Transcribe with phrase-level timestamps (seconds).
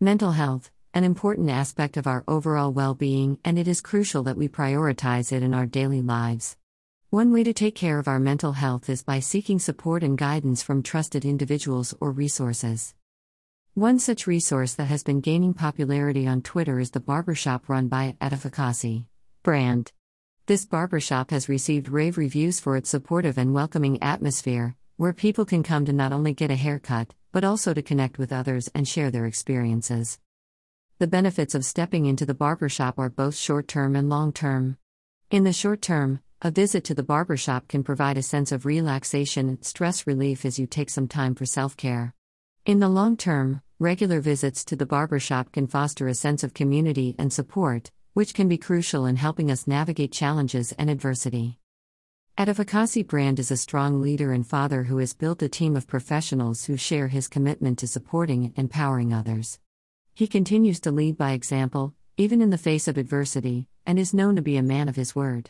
[0.00, 4.36] Mental health, an important aspect of our overall well being, and it is crucial that
[4.36, 6.58] we prioritize it in our daily lives.
[7.08, 10.62] One way to take care of our mental health is by seeking support and guidance
[10.62, 12.94] from trusted individuals or resources.
[13.72, 18.16] One such resource that has been gaining popularity on Twitter is the barbershop run by
[18.20, 19.06] Edificasi
[19.42, 19.92] brand.
[20.44, 25.62] This barbershop has received rave reviews for its supportive and welcoming atmosphere, where people can
[25.62, 29.10] come to not only get a haircut, but also to connect with others and share
[29.10, 30.18] their experiences.
[30.98, 34.78] The benefits of stepping into the barbershop are both short term and long term.
[35.30, 39.50] In the short term, a visit to the barbershop can provide a sense of relaxation
[39.50, 42.14] and stress relief as you take some time for self care.
[42.64, 47.14] In the long term, regular visits to the barbershop can foster a sense of community
[47.18, 51.58] and support, which can be crucial in helping us navigate challenges and adversity.
[52.38, 56.66] Edificasi Brand is a strong leader and father who has built a team of professionals
[56.66, 59.58] who share his commitment to supporting and empowering others.
[60.12, 64.36] He continues to lead by example, even in the face of adversity, and is known
[64.36, 65.48] to be a man of his word.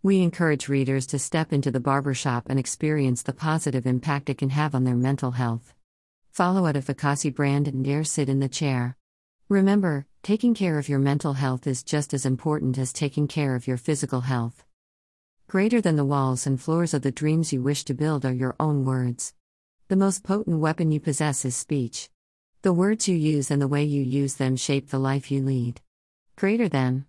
[0.00, 4.50] We encourage readers to step into the barbershop and experience the positive impact it can
[4.50, 5.74] have on their mental health.
[6.30, 8.96] Follow Edificasi brand and dare sit in the chair.
[9.48, 13.66] Remember, taking care of your mental health is just as important as taking care of
[13.66, 14.62] your physical health.
[15.56, 18.54] Greater than the walls and floors of the dreams you wish to build are your
[18.60, 19.32] own words.
[19.88, 22.10] The most potent weapon you possess is speech.
[22.60, 25.80] The words you use and the way you use them shape the life you lead.
[26.36, 27.06] Greater than.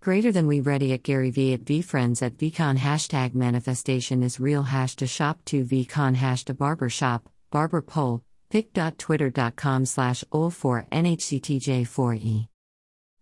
[0.00, 4.64] Greater than we ready at Gary Vee at VeeFriends at VeeCon hashtag manifestation is real
[4.64, 12.48] hash to shop to VeeCon hash to barber shop, barber pole, pic.twitter.com slash ol4 nhctj4e.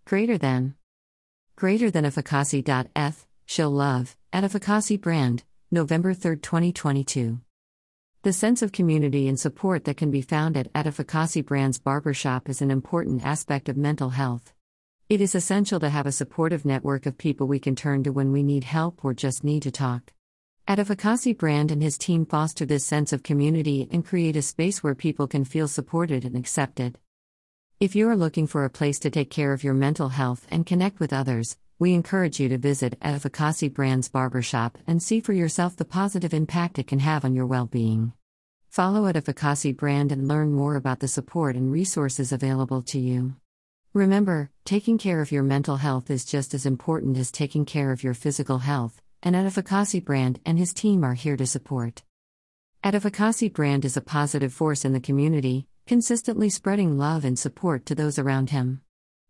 [0.06, 0.74] Greater than.
[1.54, 7.40] Greater than efficacy.eth, show love, Edificasi brand, November 3, 2022.
[8.24, 12.60] The sense of community and support that can be found at Edificasi Brand's barbershop is
[12.60, 14.52] an important aspect of mental health.
[15.08, 18.30] It is essential to have a supportive network of people we can turn to when
[18.30, 20.12] we need help or just need to talk.
[20.68, 24.94] Edificasi Brand and his team foster this sense of community and create a space where
[24.94, 26.98] people can feel supported and accepted.
[27.80, 30.66] If you are looking for a place to take care of your mental health and
[30.66, 35.76] connect with others, we encourage you to visit Edificasi Brand's barbershop and see for yourself
[35.76, 38.12] the positive impact it can have on your well being.
[38.68, 43.36] Follow Edificasi Brand and learn more about the support and resources available to you.
[43.94, 48.02] Remember, taking care of your mental health is just as important as taking care of
[48.02, 52.02] your physical health, and Edificasi Brand and his team are here to support.
[52.82, 57.94] Edificasi Brand is a positive force in the community, consistently spreading love and support to
[57.94, 58.82] those around him.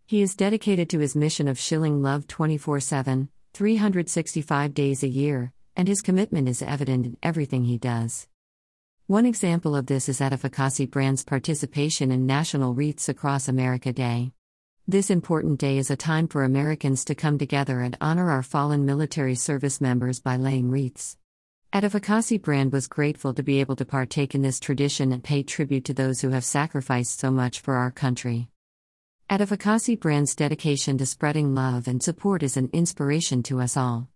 [0.09, 5.53] He is dedicated to his mission of shilling love 24 7, 365 days a year,
[5.77, 8.27] and his commitment is evident in everything he does.
[9.07, 14.33] One example of this is Edificasi Brand's participation in National Wreaths Across America Day.
[14.87, 18.87] This important day is a time for Americans to come together and honor our fallen
[18.87, 21.19] military service members by laying wreaths.
[21.75, 25.85] Edificasi Brand was grateful to be able to partake in this tradition and pay tribute
[25.85, 28.49] to those who have sacrificed so much for our country.
[29.31, 34.09] Edificasi Brand's dedication to spreading love and support is an inspiration to us all.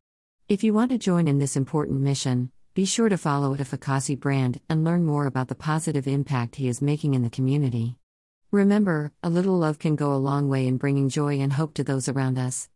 [0.48, 4.62] If you want to join in this important mission, be sure to follow Edificasi Brand
[4.70, 7.98] and learn more about the positive impact he is making in the community.
[8.50, 11.84] Remember, a little love can go a long way in bringing joy and hope to
[11.84, 12.70] those around us.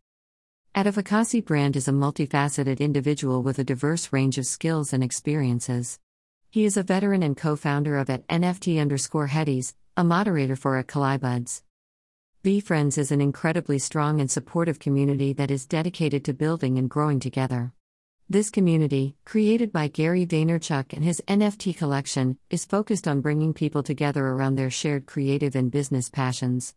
[0.75, 5.97] Edificasi Brand is a multifaceted individual with a diverse range of skills and experiences.
[6.51, 10.77] He is a veteran and co founder of at NFT underscore Headies, a moderator for
[10.77, 10.85] at
[12.43, 12.63] Kalibuds.
[12.63, 17.19] VeeFriends is an incredibly strong and supportive community that is dedicated to building and growing
[17.19, 17.73] together.
[18.29, 23.83] This community, created by Gary Vaynerchuk and his NFT collection, is focused on bringing people
[23.83, 26.75] together around their shared creative and business passions.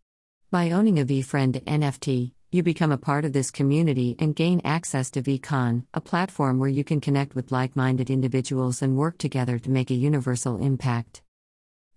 [0.51, 5.11] By owning a VeeFriend NFT, you become a part of this community and gain access
[5.13, 9.59] to VeeCon, a platform where you can connect with like minded individuals and work together
[9.59, 11.23] to make a universal impact.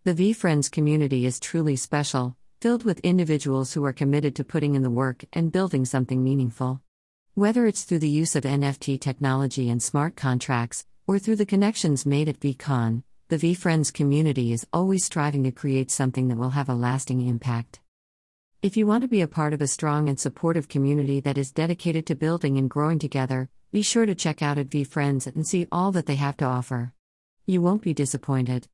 [0.04, 4.84] The VeeFriends community is truly special, filled with individuals who are committed to putting in
[4.84, 6.80] the work and building something meaningful.
[7.34, 12.06] Whether it's through the use of NFT technology and smart contracts, or through the connections
[12.06, 16.70] made at VeeCon, the VeeFriends community is always striving to create something that will have
[16.70, 17.82] a lasting impact.
[18.62, 21.52] If you want to be a part of a strong and supportive community that is
[21.52, 25.68] dedicated to building and growing together, be sure to check out at VeeFriends and see
[25.70, 26.94] all that they have to offer.
[27.46, 28.70] You won't be disappointed.